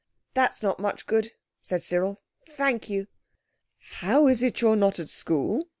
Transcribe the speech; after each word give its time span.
"That's 0.33 0.63
not 0.63 0.79
much 0.79 1.05
good," 1.05 1.29
said 1.61 1.83
Cyril, 1.83 2.23
"thank 2.49 2.89
you." 2.89 3.05
"How 3.99 4.25
is 4.25 4.41
it 4.41 4.59
you're 4.59 4.75
not 4.75 4.97
at 4.97 5.09
school?" 5.09 5.67